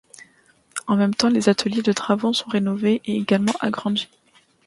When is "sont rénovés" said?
2.33-3.03